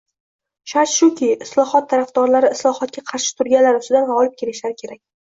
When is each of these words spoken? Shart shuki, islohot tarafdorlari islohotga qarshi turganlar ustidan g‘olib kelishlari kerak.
Shart 0.69 0.89
shuki, 0.91 1.27
islohot 1.45 1.85
tarafdorlari 1.91 2.49
islohotga 2.55 3.03
qarshi 3.11 3.35
turganlar 3.41 3.77
ustidan 3.81 4.07
g‘olib 4.13 4.33
kelishlari 4.41 4.79
kerak. 4.81 4.99